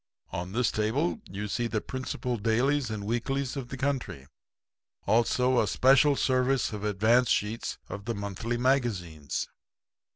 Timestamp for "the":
1.67-1.79, 3.67-3.77, 8.05-8.15